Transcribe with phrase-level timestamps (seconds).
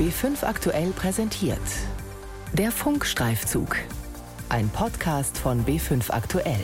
[0.00, 1.58] B5 aktuell präsentiert.
[2.54, 3.76] Der Funkstreifzug.
[4.48, 6.62] Ein Podcast von B5 aktuell.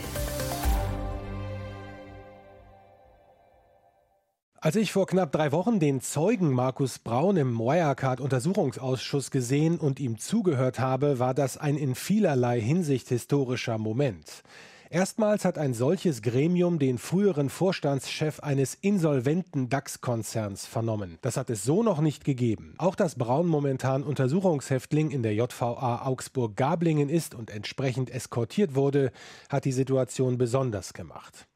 [4.59, 10.17] Als ich vor knapp drei Wochen den Zeugen Markus Braun im Wirecard-Untersuchungsausschuss gesehen und ihm
[10.17, 14.41] zugehört habe, war das ein in vielerlei Hinsicht historischer Moment.
[14.89, 21.17] Erstmals hat ein solches Gremium den früheren Vorstandschef eines insolventen DAX-Konzerns vernommen.
[21.21, 22.73] Das hat es so noch nicht gegeben.
[22.77, 29.11] Auch dass Braun momentan Untersuchungshäftling in der JVA Augsburg-Gablingen ist und entsprechend eskortiert wurde,
[29.49, 31.47] hat die Situation besonders gemacht.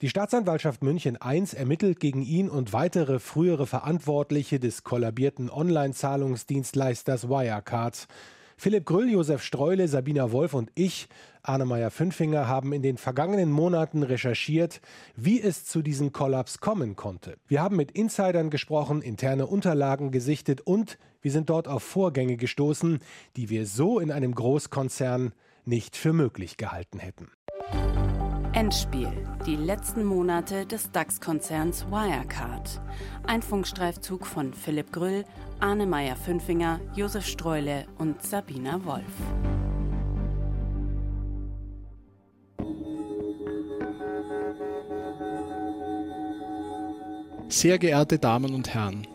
[0.00, 8.06] Die Staatsanwaltschaft München I ermittelt gegen ihn und weitere frühere Verantwortliche des kollabierten Online-Zahlungsdienstleisters Wirecard.
[8.56, 11.08] Philipp Grüll, Josef Streule, Sabina Wolf und ich,
[11.48, 14.80] Arne Meyer-Fünfinger, haben in den vergangenen Monaten recherchiert,
[15.16, 17.36] wie es zu diesem Kollaps kommen konnte.
[17.46, 23.00] Wir haben mit Insidern gesprochen, interne Unterlagen gesichtet und wir sind dort auf Vorgänge gestoßen,
[23.36, 25.32] die wir so in einem Großkonzern
[25.64, 27.30] nicht für möglich gehalten hätten.
[28.52, 29.12] Endspiel.
[29.46, 32.80] Die letzten Monate des DAX-Konzerns Wirecard.
[33.24, 35.24] Ein Funkstreifzug von Philipp Grüll,
[35.60, 39.67] Arne Meyer-Fünfinger, Josef Streule und Sabina Wolf.
[47.50, 49.06] Sehr geehrte Damen und Herren,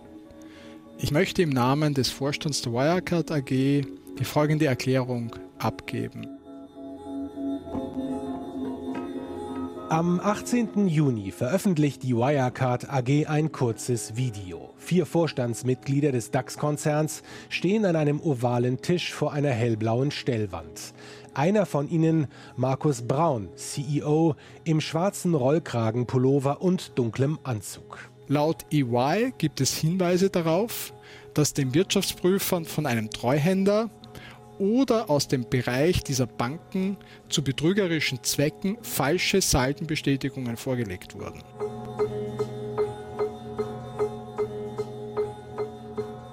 [0.97, 6.27] ich möchte im Namen des Vorstands der Wirecard AG die folgende Erklärung abgeben.
[9.89, 10.87] Am 18.
[10.87, 14.73] Juni veröffentlicht die Wirecard AG ein kurzes Video.
[14.77, 20.95] Vier Vorstandsmitglieder des DAX-Konzerns stehen an einem ovalen Tisch vor einer hellblauen Stellwand.
[21.35, 28.12] Einer von ihnen, Markus Braun, CEO, im schwarzen Rollkragenpullover und dunklem Anzug.
[28.27, 30.93] Laut EY gibt es Hinweise darauf,
[31.33, 33.89] dass den Wirtschaftsprüfern von einem Treuhänder
[34.59, 41.43] oder aus dem Bereich dieser Banken zu betrügerischen Zwecken falsche Saldenbestätigungen vorgelegt wurden.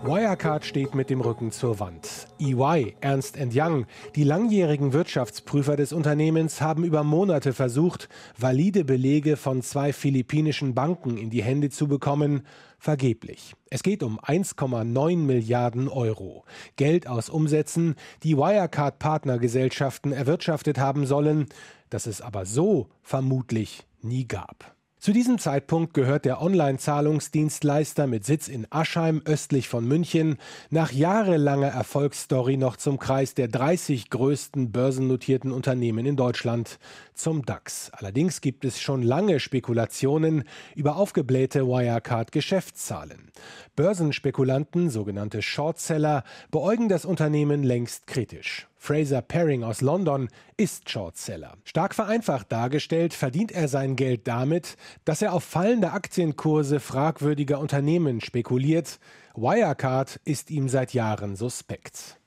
[0.03, 2.19] Wirecard steht mit dem Rücken zur Wand.
[2.41, 3.87] EY, Ernst Young,
[4.17, 8.09] die langjährigen Wirtschaftsprüfer des Unternehmens haben über Monate versucht,
[8.39, 12.43] valide Belege von zwei philippinischen Banken in die Hände zu bekommen,
[12.79, 13.55] vergeblich.
[13.69, 16.45] Es geht um 1,9 Milliarden Euro.
[16.77, 21.47] Geld aus Umsätzen, die Wirecard-Partnergesellschaften erwirtschaftet haben sollen,
[21.91, 24.75] das es aber so vermutlich nie gab.
[25.00, 30.37] Zu diesem Zeitpunkt gehört der Online-Zahlungsdienstleister mit Sitz in Aschheim östlich von München
[30.69, 36.78] nach jahrelanger Erfolgsstory noch zum Kreis der 30 größten börsennotierten Unternehmen in Deutschland,
[37.15, 37.91] zum DAX.
[37.94, 40.44] Allerdings gibt es schon lange Spekulationen
[40.75, 43.31] über aufgeblähte Wirecard-Geschäftszahlen.
[43.77, 48.69] Börsenspekulanten, sogenannte Shortseller, beäugen das Unternehmen längst kritisch.
[48.83, 51.53] Fraser Paring aus London ist Shortseller.
[51.65, 58.23] Stark vereinfacht dargestellt verdient er sein Geld damit, dass er auf fallende Aktienkurse fragwürdiger Unternehmen
[58.23, 58.99] spekuliert.
[59.35, 62.19] Wirecard ist ihm seit Jahren suspekt.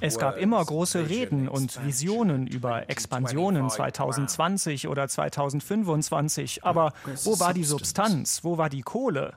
[0.00, 6.64] Es gab immer große Reden und Visionen über Expansionen 2020 oder 2025.
[6.64, 8.42] Aber wo war die Substanz?
[8.42, 9.34] Wo war die Kohle?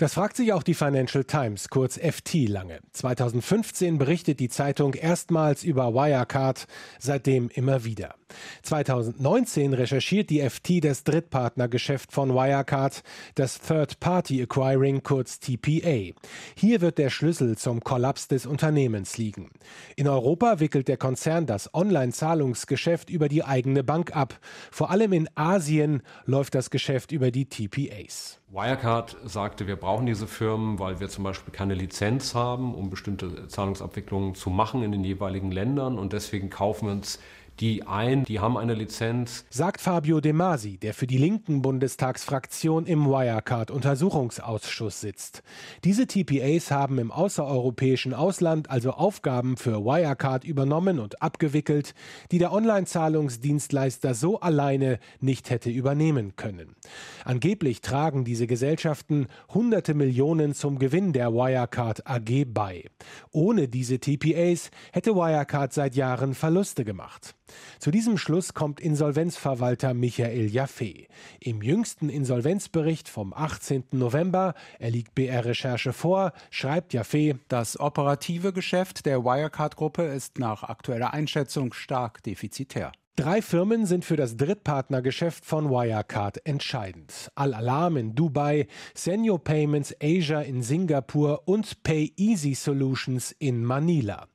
[0.00, 2.80] Das fragt sich auch die Financial Times, kurz FT lange.
[2.94, 6.66] 2015 berichtet die Zeitung erstmals über Wirecard,
[6.98, 8.14] seitdem immer wieder.
[8.62, 13.02] 2019 recherchiert die FT das Drittpartnergeschäft von Wirecard,
[13.34, 16.14] das Third Party Acquiring, kurz TPA.
[16.54, 19.50] Hier wird der Schlüssel zum Kollaps des Unternehmens liegen.
[19.96, 24.40] In Europa wickelt der Konzern das Online-Zahlungsgeschäft über die eigene Bank ab.
[24.70, 28.39] Vor allem in Asien läuft das Geschäft über die TPAs.
[28.52, 33.46] Wirecard sagte, wir brauchen diese Firmen, weil wir zum Beispiel keine Lizenz haben, um bestimmte
[33.46, 36.00] Zahlungsabwicklungen zu machen in den jeweiligen Ländern.
[36.00, 37.20] Und deswegen kaufen wir uns
[37.60, 39.44] die ein, die haben eine Lizenz.
[39.50, 45.42] Sagt Fabio De Masi, der für die linken Bundestagsfraktion im Wirecard-Untersuchungsausschuss sitzt.
[45.84, 51.94] Diese TPAs haben im außereuropäischen Ausland also Aufgaben für Wirecard übernommen und abgewickelt,
[52.32, 56.76] die der Online-Zahlungsdienstleister so alleine nicht hätte übernehmen können.
[57.24, 62.84] Angeblich tragen diese Gesellschaften hunderte Millionen zum Gewinn der Wirecard AG bei.
[63.32, 67.34] Ohne diese TPAs hätte Wirecard seit Jahren Verluste gemacht.
[67.78, 71.06] Zu diesem Schluss kommt Insolvenzverwalter Michael Jaffe.
[71.40, 73.84] Im jüngsten Insolvenzbericht vom 18.
[73.92, 80.62] November, er liegt BR Recherche vor, schreibt Jaffe, das operative Geschäft der Wirecard-Gruppe ist nach
[80.62, 82.92] aktueller Einschätzung stark defizitär.
[83.20, 87.30] Drei Firmen sind für das Drittpartnergeschäft von Wirecard entscheidend.
[87.34, 94.26] Al-Alam in Dubai, Senio Payments Asia in Singapur und PayEasy Solutions in Manila.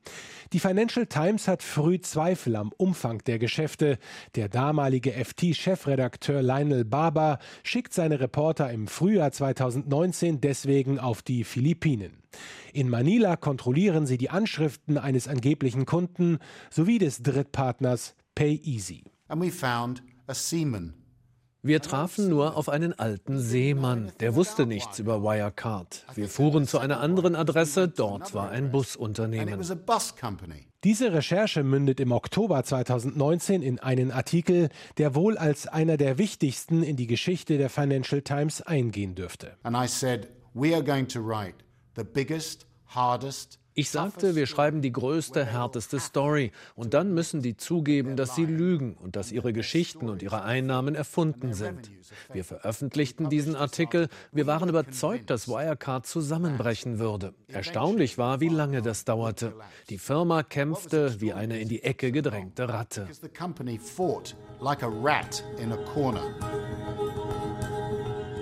[0.53, 3.97] Die Financial Times hat früh Zweifel am Umfang der Geschäfte.
[4.35, 12.21] Der damalige FT-Chefredakteur Lionel Barber schickt seine Reporter im Frühjahr 2019 deswegen auf die Philippinen.
[12.71, 16.37] In Manila kontrollieren sie die Anschriften eines angeblichen Kunden
[16.69, 19.03] sowie des Drittpartners PayEasy.
[19.27, 20.93] And we found a seaman
[21.65, 26.05] wir trafen nur auf einen alten Seemann, der wusste nichts über Wirecard.
[26.13, 29.59] Wir fuhren zu einer anderen Adresse, dort war ein Busunternehmen.
[30.83, 36.83] Diese Recherche mündet im Oktober 2019 in einen Artikel, der wohl als einer der wichtigsten
[36.83, 39.57] in die Geschichte der Financial Times eingehen dürfte.
[39.63, 41.55] And I said, we are going to write
[41.95, 46.53] the biggest, hardest ich sagte, wir schreiben die größte, härteste Story.
[46.75, 50.95] Und dann müssen die zugeben, dass sie lügen und dass ihre Geschichten und ihre Einnahmen
[50.95, 51.91] erfunden sind.
[52.31, 54.07] Wir veröffentlichten diesen Artikel.
[54.31, 57.33] Wir waren überzeugt, dass Wirecard zusammenbrechen würde.
[57.49, 59.53] Erstaunlich war, wie lange das dauerte.
[59.89, 63.09] Die Firma kämpfte wie eine in die Ecke gedrängte Ratte.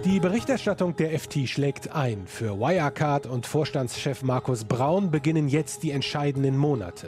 [0.05, 2.27] Die Berichterstattung der FT schlägt ein.
[2.27, 7.07] Für Wirecard und Vorstandschef Markus Braun beginnen jetzt die entscheidenden Monate.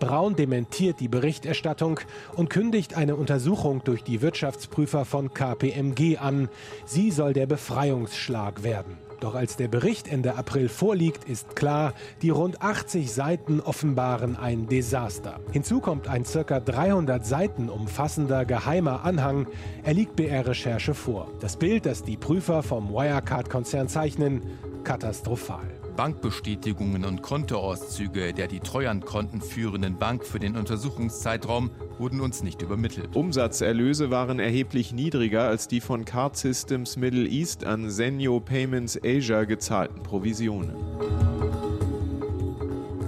[0.00, 2.00] Braun dementiert die Berichterstattung
[2.34, 6.48] und kündigt eine Untersuchung durch die Wirtschaftsprüfer von KPMG an.
[6.84, 8.98] Sie soll der Befreiungsschlag werden.
[9.22, 14.66] Doch als der Bericht Ende April vorliegt, ist klar, die rund 80 Seiten offenbaren ein
[14.66, 15.38] Desaster.
[15.52, 16.58] Hinzu kommt ein ca.
[16.58, 19.46] 300 Seiten umfassender geheimer Anhang.
[19.84, 21.28] Er liegt BR-Recherche vor.
[21.38, 24.42] Das Bild, das die Prüfer vom Wirecard-Konzern zeichnen,
[24.82, 25.70] katastrophal.
[25.96, 33.14] Bankbestätigungen und Kontoauszüge der die Treuhandkonten führenden Bank für den Untersuchungszeitraum wurden uns nicht übermittelt.
[33.14, 39.44] Umsatzerlöse waren erheblich niedriger als die von Card Systems Middle East an Zenio Payments Asia
[39.44, 40.74] gezahlten Provisionen.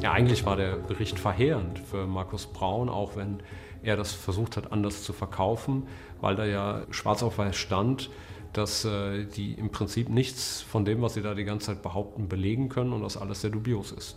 [0.00, 3.38] Ja, eigentlich war der Bericht verheerend für Markus Braun, auch wenn
[3.82, 5.84] er das versucht hat, anders zu verkaufen,
[6.20, 8.10] weil da ja schwarz auf weiß stand,
[8.54, 12.28] dass äh, die im Prinzip nichts von dem, was sie da die ganze Zeit behaupten,
[12.28, 14.16] belegen können und das alles sehr dubios ist.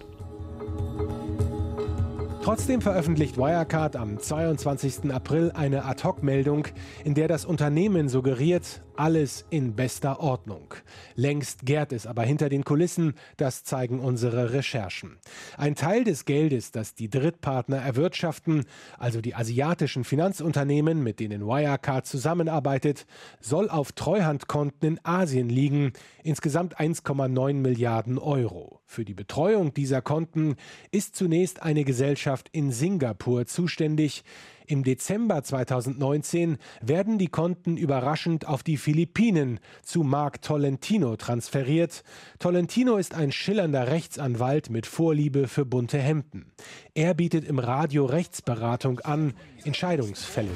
[2.44, 5.12] Trotzdem veröffentlicht Wirecard am 22.
[5.12, 6.68] April eine Ad-Hoc-Meldung,
[7.04, 10.74] in der das Unternehmen suggeriert, alles in bester Ordnung.
[11.16, 15.20] Längst gärt es aber hinter den Kulissen, das zeigen unsere Recherchen.
[15.58, 18.66] Ein Teil des Geldes, das die Drittpartner erwirtschaften,
[18.98, 23.06] also die asiatischen Finanzunternehmen, mit denen Wirecard zusammenarbeitet,
[23.40, 28.82] soll auf Treuhandkonten in Asien liegen, insgesamt 1,9 Milliarden Euro.
[28.86, 30.56] Für die Betreuung dieser Konten
[30.92, 34.24] ist zunächst eine Gesellschaft in Singapur zuständig,
[34.68, 42.04] im Dezember 2019 werden die Konten überraschend auf die Philippinen zu Mark Tolentino transferiert.
[42.38, 46.52] Tolentino ist ein schillernder Rechtsanwalt mit Vorliebe für bunte Hemden.
[46.98, 49.36] Er bietet im Radio Rechtsberatung an,
[49.66, 50.50] Entscheidungsfällen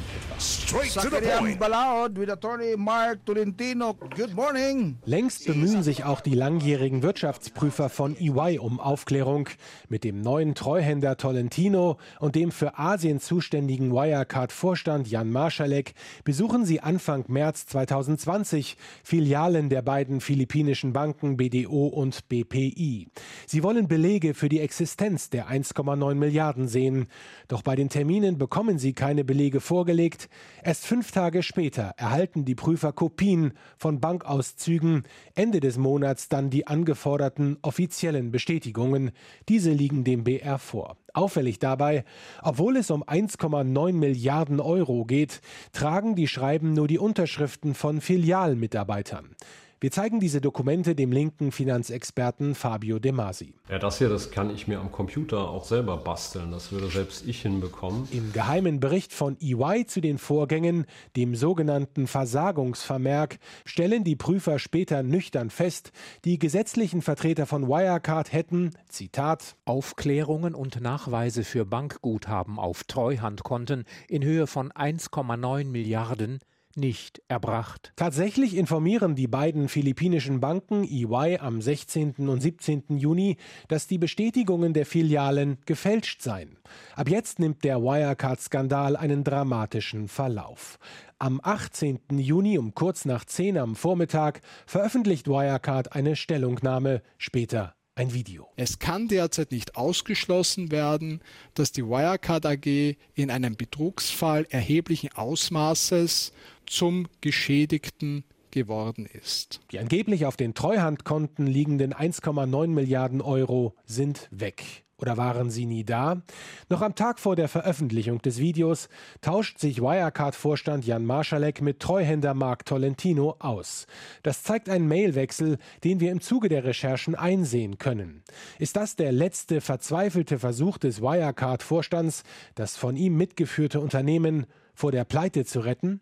[5.05, 9.49] Längst bemühen sich auch die langjährigen Wirtschaftsprüfer von EY um Aufklärung.
[9.89, 15.93] Mit dem neuen Treuhänder Tolentino und dem für Asien zuständigen Wirecard-Vorstand Jan Marschalek
[16.23, 23.09] besuchen sie Anfang März 2020 Filialen der beiden philippinischen Banken BDO und BPI.
[23.45, 27.07] Sie wollen Belege für die Existenz der 1,9 Milliarden sehen.
[27.49, 30.29] Doch bei den Terminen bekommen sie keine Belege vorgelegt.
[30.63, 35.03] Erst fünf Tage später erhalten die Prüfer Kopien von Bankauszügen,
[35.35, 39.11] Ende des Monats dann die angeforderten offiziellen Bestätigungen.
[39.49, 40.95] Diese liegen dem BR vor.
[41.13, 42.05] Auffällig dabei,
[42.41, 45.41] obwohl es um 1,9 Milliarden Euro geht,
[45.73, 49.35] tragen die Schreiben nur die Unterschriften von Filialmitarbeitern.
[49.83, 53.55] Wir zeigen diese Dokumente dem linken Finanzexperten Fabio De Masi.
[53.67, 56.51] Ja, das hier, das kann ich mir am Computer auch selber basteln.
[56.51, 58.07] Das würde selbst ich hinbekommen.
[58.11, 60.85] Im geheimen Bericht von EY zu den Vorgängen,
[61.15, 65.93] dem sogenannten Versagungsvermerk, stellen die Prüfer später nüchtern fest,
[66.25, 74.23] die gesetzlichen Vertreter von Wirecard hätten, Zitat, Aufklärungen und Nachweise für Bankguthaben auf Treuhandkonten in
[74.23, 76.39] Höhe von 1,9 Milliarden
[76.77, 77.93] nicht erbracht.
[77.95, 82.27] Tatsächlich informieren die beiden philippinischen Banken EY am 16.
[82.29, 82.97] und 17.
[82.97, 83.37] Juni,
[83.67, 86.57] dass die Bestätigungen der Filialen gefälscht seien.
[86.95, 90.79] Ab jetzt nimmt der Wirecard-Skandal einen dramatischen Verlauf.
[91.19, 91.99] Am 18.
[92.11, 98.47] Juni um kurz nach 10 am Vormittag veröffentlicht Wirecard eine Stellungnahme, später ein Video.
[98.55, 101.21] Es kann derzeit nicht ausgeschlossen werden,
[101.53, 106.31] dass die Wirecard AG in einem Betrugsfall erheblichen Ausmaßes
[106.71, 109.61] zum Geschädigten geworden ist.
[109.71, 114.85] Die angeblich auf den Treuhandkonten liegenden 1,9 Milliarden Euro sind weg.
[114.97, 116.21] Oder waren sie nie da?
[116.69, 118.87] Noch am Tag vor der Veröffentlichung des Videos
[119.21, 123.87] tauscht sich Wirecard-Vorstand Jan Marschalek mit Treuhänder Mark Tolentino aus.
[124.21, 128.23] Das zeigt einen Mailwechsel, den wir im Zuge der Recherchen einsehen können.
[128.59, 132.21] Ist das der letzte verzweifelte Versuch des Wirecard-Vorstands,
[132.53, 135.99] das von ihm mitgeführte Unternehmen vor der Pleite zu retten?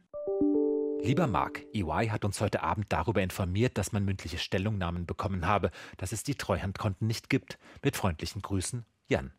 [1.01, 5.71] Lieber Mark, EY hat uns heute Abend darüber informiert, dass man mündliche Stellungnahmen bekommen habe,
[5.95, 7.57] dass es die Treuhandkonten nicht gibt.
[7.81, 9.31] Mit freundlichen Grüßen, Jan.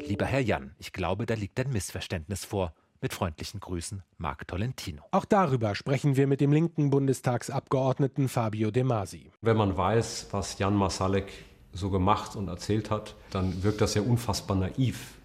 [0.00, 2.72] Lieber Herr Jan, ich glaube, da liegt ein Missverständnis vor.
[3.02, 5.02] Mit freundlichen Grüßen, Marc Tolentino.
[5.10, 9.30] Auch darüber sprechen wir mit dem linken Bundestagsabgeordneten Fabio De Masi.
[9.42, 11.32] Wenn man weiß, was Jan Masalek
[11.72, 15.18] so gemacht und erzählt hat, dann wirkt das ja unfassbar naiv.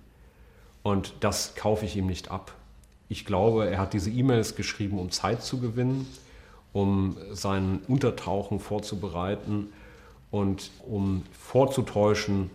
[0.83, 2.53] Und das kaufe ich ihm nicht ab.
[3.09, 6.07] Ich glaube, er hat diese E-Mails geschrieben, um Zeit zu gewinnen,
[6.73, 9.67] um sein Untertauchen vorzubereiten
[10.31, 12.49] und um vorzutäuschen,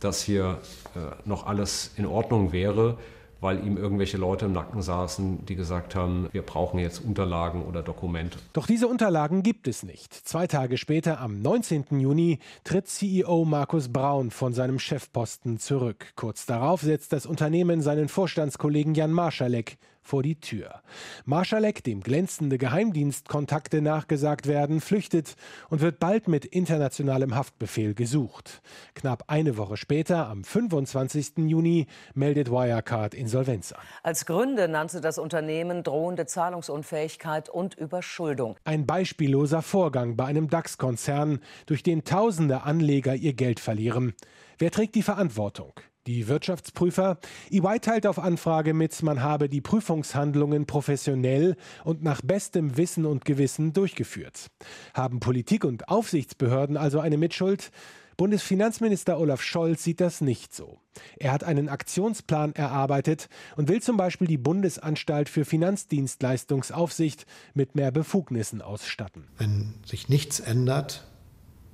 [0.00, 0.58] dass hier
[0.94, 2.98] äh, noch alles in Ordnung wäre,
[3.40, 7.82] weil ihm irgendwelche Leute im Nacken saßen, die gesagt haben, wir brauchen jetzt Unterlagen oder
[7.82, 8.38] Dokumente.
[8.52, 10.14] Doch diese Unterlagen gibt es nicht.
[10.14, 11.98] Zwei Tage später, am 19.
[11.98, 16.12] Juni, tritt CEO Markus Braun von seinem Chefposten zurück.
[16.14, 20.82] Kurz darauf setzt das Unternehmen seinen Vorstandskollegen Jan Marschalek vor die Tür.
[21.24, 25.36] Marschalek, dem glänzende Geheimdienstkontakte nachgesagt werden, flüchtet
[25.70, 28.62] und wird bald mit internationalem Haftbefehl gesucht.
[28.94, 31.38] Knapp eine Woche später, am 25.
[31.38, 33.82] Juni, meldet Wirecard Insolvenz an.
[34.02, 38.56] Als Gründe nannte das Unternehmen drohende Zahlungsunfähigkeit und Überschuldung.
[38.64, 44.14] Ein beispielloser Vorgang bei einem DAX-Konzern, durch den tausende Anleger ihr Geld verlieren.
[44.58, 45.72] Wer trägt die Verantwortung?
[46.08, 47.18] Die Wirtschaftsprüfer
[47.50, 53.24] EY teilt auf Anfrage mit, man habe die Prüfungshandlungen professionell und nach bestem Wissen und
[53.24, 54.48] Gewissen durchgeführt.
[54.94, 57.70] Haben Politik und Aufsichtsbehörden also eine Mitschuld?
[58.16, 60.80] Bundesfinanzminister Olaf Scholz sieht das nicht so.
[61.18, 67.90] Er hat einen Aktionsplan erarbeitet und will zum Beispiel die Bundesanstalt für Finanzdienstleistungsaufsicht mit mehr
[67.90, 69.28] Befugnissen ausstatten.
[69.38, 71.06] Wenn sich nichts ändert,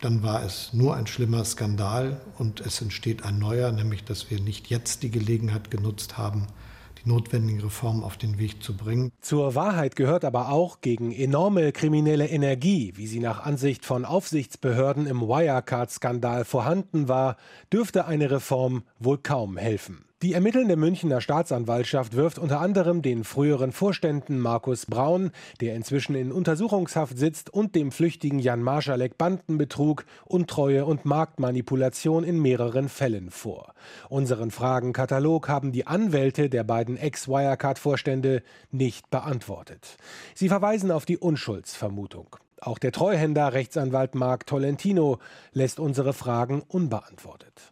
[0.00, 4.40] dann war es nur ein schlimmer Skandal und es entsteht ein neuer, nämlich dass wir
[4.40, 6.46] nicht jetzt die Gelegenheit genutzt haben,
[7.02, 9.10] die notwendigen Reformen auf den Weg zu bringen.
[9.20, 15.06] Zur Wahrheit gehört aber auch, gegen enorme kriminelle Energie, wie sie nach Ansicht von Aufsichtsbehörden
[15.06, 17.36] im Wirecard-Skandal vorhanden war,
[17.72, 20.07] dürfte eine Reform wohl kaum helfen.
[20.20, 26.32] Die ermittelnde Münchner Staatsanwaltschaft wirft unter anderem den früheren Vorständen Markus Braun, der inzwischen in
[26.32, 33.74] Untersuchungshaft sitzt, und dem flüchtigen Jan Marschalek Bandenbetrug, Untreue und Marktmanipulation in mehreren Fällen vor.
[34.08, 39.98] Unseren Fragenkatalog haben die Anwälte der beiden Ex-Wirecard-Vorstände nicht beantwortet.
[40.34, 42.34] Sie verweisen auf die Unschuldsvermutung.
[42.60, 45.20] Auch der Treuhänder Rechtsanwalt Marc Tolentino
[45.52, 47.70] lässt unsere Fragen unbeantwortet.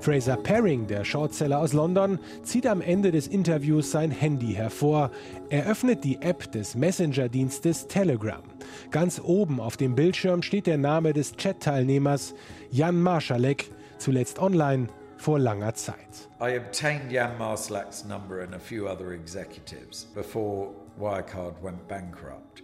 [0.00, 5.10] Fraser Paring, der Shortseller aus London, zieht am Ende des Interviews sein Handy hervor.
[5.50, 8.42] Er öffnet die App des Messenger-Dienstes Telegram.
[8.90, 12.34] Ganz oben auf dem Bildschirm steht der Name des Chat-Teilnehmers
[12.70, 14.88] Jan Marschalek, zuletzt online
[15.18, 16.30] vor langer Zeit.
[16.40, 20.70] I obtained Jan Marschalek's number and a few other executives before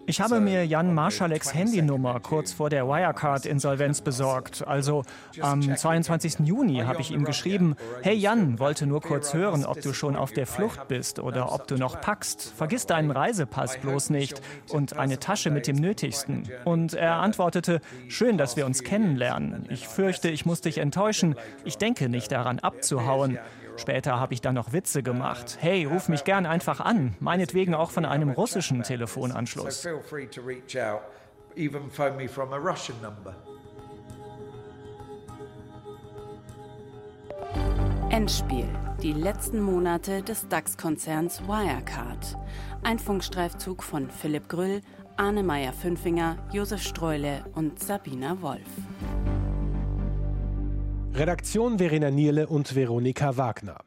[0.09, 4.67] ich habe mir Jan Marschaleks Handynummer kurz vor der Wirecard-Insolvenz besorgt.
[4.67, 5.03] Also
[5.41, 6.41] am 22.
[6.47, 10.33] Juni habe ich ihm geschrieben, hey Jan, wollte nur kurz hören, ob du schon auf
[10.33, 12.53] der Flucht bist oder ob du noch packst.
[12.57, 16.49] Vergiss deinen Reisepass bloß nicht und eine Tasche mit dem Nötigsten.
[16.65, 19.67] Und er antwortete, schön, dass wir uns kennenlernen.
[19.71, 21.35] Ich fürchte, ich muss dich enttäuschen.
[21.65, 23.39] Ich denke nicht daran abzuhauen.
[23.77, 25.59] Später habe ich dann noch Witze gemacht.
[25.61, 29.87] Hey, ruf mich gern einfach an, meinetwegen auch von einem russischen Telefonanschluss.
[38.11, 38.69] Endspiel.
[39.03, 42.39] Die letzten Monate des DAX-Konzerns Wirecard.
[42.83, 44.81] Ein Funkstreifzug von Philipp Grüll,
[45.17, 48.61] Arne Meyer-Fünfinger, Josef Streule und Sabina Wolf.
[51.19, 53.87] Redaktion Verena Nierle und Veronika Wagner.